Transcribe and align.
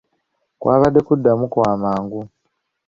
Kwabadde 0.61 0.99
kuddamu 1.07 1.45
kw'amangu. 1.51 2.19